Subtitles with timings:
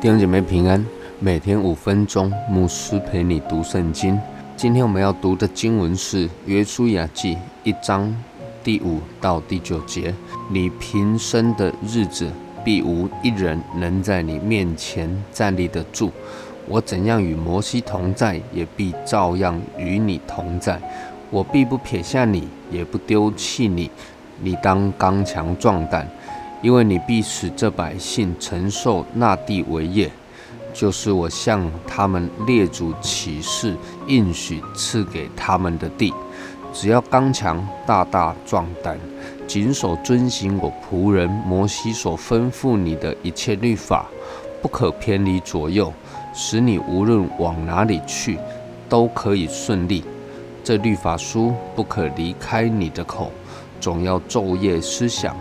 [0.00, 0.82] 弟兄姐妹平安，
[1.18, 4.18] 每天五分钟，牧师陪你读圣经。
[4.56, 7.34] 今天我们要读的经文是《约书亚记》
[7.64, 8.10] 一章
[8.64, 10.14] 第五到第九节。
[10.48, 12.30] 你平生的日子，
[12.64, 16.10] 必无一人能在你面前站立得住。
[16.66, 20.80] 我怎样与摩西同在，也必照样与你同在。
[21.28, 23.90] 我必不撇下你，也不丢弃你。
[24.42, 26.08] 你当刚强壮胆。
[26.62, 30.10] 因为你必使这百姓承受那地为业，
[30.72, 33.74] 就是我向他们列祖起誓
[34.06, 36.12] 应许赐给他们的地。
[36.72, 38.98] 只要刚强、大大壮胆，
[39.46, 44.06] 谨守遵行我仆人摩西所吩咐你的一切律法，
[44.62, 45.92] 不可偏离左右，
[46.32, 48.38] 使你无论往哪里去，
[48.88, 50.04] 都可以顺利。
[50.62, 53.32] 这律法书不可离开你的口，
[53.80, 55.34] 总要昼夜思想。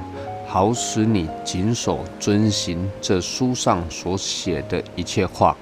[0.51, 5.55] 好使你谨守遵行这书上所写的一切话，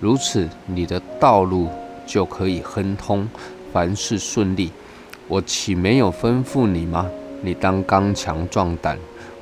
[0.00, 1.68] 如此你的道路
[2.06, 3.28] 就可以亨通，
[3.70, 4.72] 凡事顺利。
[5.28, 7.06] 我岂没有吩咐你吗？
[7.42, 8.98] 你当刚强壮胆，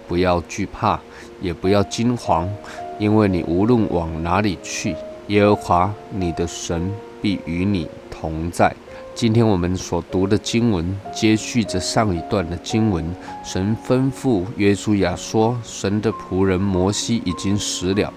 [0.09, 0.99] 不要惧怕，
[1.41, 2.49] 也不要惊惶，
[2.99, 4.97] 因为你无论往哪里去，
[5.29, 8.75] 耶和华你的神必与你同在。
[9.19, 13.05] 今天我们所读的经文接续着上一段的经文。
[13.43, 18.15] 神吩咐约书亚说：“神的仆人摩西已经死了，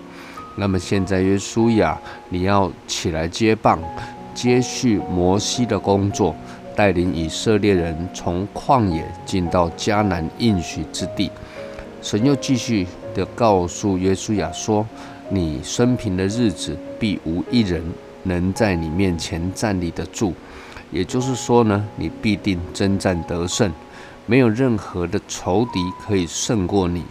[0.55, 3.79] 那么现在约书亚，你要起来接棒，
[4.35, 6.35] 接续摩西的工作，
[6.75, 11.31] 带领以色列人从旷野进到迦南应许之地。”
[12.03, 12.85] 神又继续
[13.15, 14.87] 的告诉约书亚说
[15.29, 17.83] ：“你生平的日子，必无一人
[18.21, 20.31] 能在你面前站立得住。”
[20.91, 23.71] 也就是说呢，你必定征战得胜，
[24.25, 27.03] 没有任何的仇敌可以胜过你。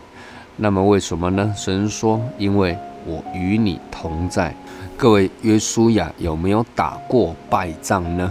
[0.57, 1.53] 那么为什么呢？
[1.57, 4.55] 神说：“因为我与你同在。”
[4.99, 8.31] 各位，约书亚有没有打过败仗呢？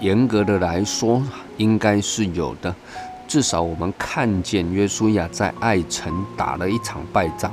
[0.00, 1.22] 严格的来说，
[1.56, 2.74] 应该是有的。
[3.28, 7.52] 至少我们看见约书亚在爱城打了一场败仗。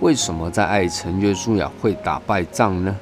[0.00, 2.94] 为什么在爱城约书亚会打败仗呢？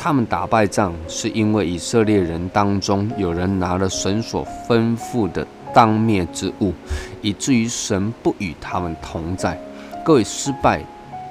[0.00, 5.44] 他们打败仗，是因为以色列人当中有人拿了神所吩咐的
[5.74, 6.72] 当灭之物，
[7.20, 9.60] 以至于神不与他们同在。
[10.04, 10.84] 各位，失败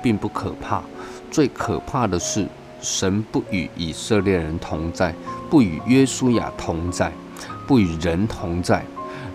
[0.03, 0.81] 并不可怕，
[1.31, 2.45] 最可怕的是
[2.81, 5.15] 神不与以色列人同在，
[5.49, 7.11] 不与约书亚同在，
[7.65, 8.83] 不与人同在。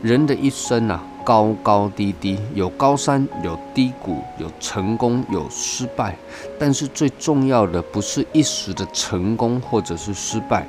[0.03, 1.03] 人的一生啊。
[1.25, 6.17] 高高低低，有高山，有低谷，有成功，有失败。
[6.59, 10.67] 但是最重要的不是一时的成功或者是失败，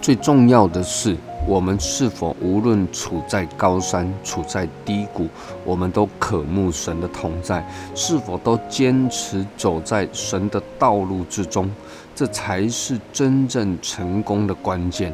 [0.00, 1.16] 最重要的是
[1.46, 5.28] 我们是否无论处在高山，处在低谷，
[5.64, 11.70] 我们都渴慕神的同在，是否都坚持走在神的道路之中，
[12.14, 15.12] 这才是真正成功的关键。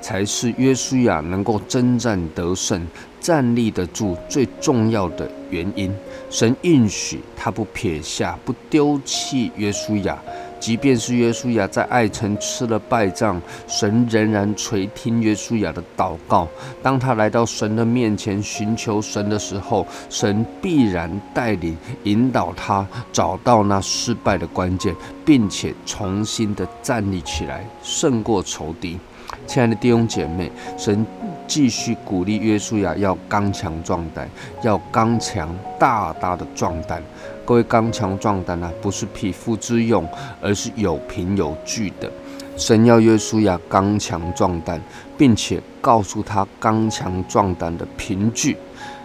[0.00, 2.86] 才是约书亚能够征战得胜、
[3.20, 5.92] 站立得住最重要的原因。
[6.30, 10.18] 神应许他不撇下、不丢弃约书亚，
[10.60, 16.46] 即便是约书亚在爱城吃了败仗，神仍然垂听约书亚的祷告。
[16.82, 24.94] 当他来到神的面前寻求神的时候，神必然带领、引导他找到那失败的关键，
[25.24, 28.98] 并且重新的站立起来，胜过仇敌。
[29.46, 31.06] 亲爱的弟兄姐妹，神
[31.46, 34.28] 继续鼓励约书亚要刚强壮胆，
[34.62, 37.02] 要刚强大大的壮胆。
[37.46, 40.06] 各位刚强壮胆啊，不是匹夫之勇，
[40.42, 42.10] 而是有凭有据的。
[42.56, 44.78] 神要约书亚刚强壮胆，
[45.16, 48.56] 并且告诉他刚强壮胆的凭据。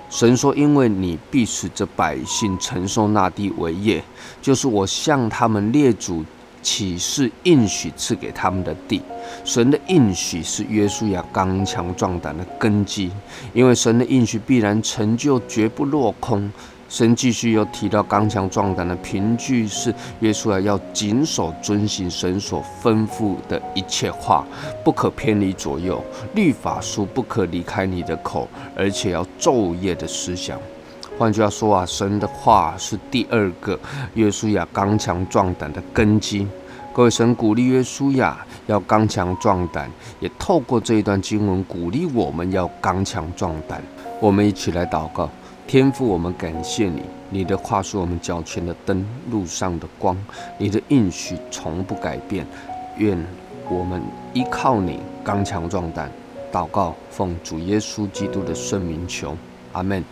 [0.09, 4.03] 神说：“因为你必使这百姓承受那地为业，
[4.41, 6.23] 就是我向他们列祖。”
[6.63, 9.01] 启示应许赐给他们的地，
[9.43, 13.11] 神的应许是约书亚刚强壮胆的根基，
[13.53, 16.51] 因为神的应许必然成就，绝不落空。
[16.89, 24.45] 神继续又提到刚强壮胆的凭据是约书亚要谨守遵行神所吩咐的一切话，
[24.83, 26.03] 不可偏离左右，
[26.35, 30.59] 律法书不可离开你的口，而且要昼夜的思想。
[31.17, 33.79] 换句话说啊，神的话是第二个
[34.13, 36.47] 约书亚刚强壮胆的根基。
[36.95, 38.37] 各位，神鼓励约书亚
[38.67, 43.81] 要刚强壮胆，也透过这一段经文鼓励我们要刚强壮胆。
[44.19, 45.27] 我们一起来祷告：
[45.65, 47.01] 天父，我们感谢你，
[47.31, 50.15] 你的话是我们脚前的灯，路上的光，
[50.59, 52.45] 你的应许从不改变。
[52.97, 53.17] 愿
[53.67, 53.99] 我们
[54.31, 56.11] 依靠你，刚强壮胆。
[56.51, 59.35] 祷告，奉主耶稣基督的圣名求，
[59.71, 60.05] 阿门。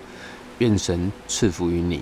[0.57, 2.01] 愿神赐福于你。